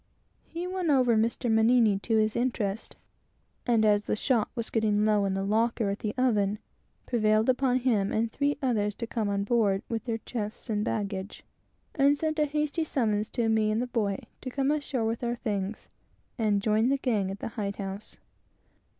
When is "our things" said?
15.23-15.87